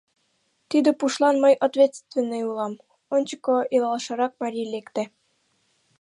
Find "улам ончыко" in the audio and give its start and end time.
2.49-3.55